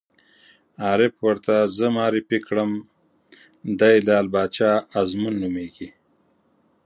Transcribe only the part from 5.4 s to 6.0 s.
نومېږي.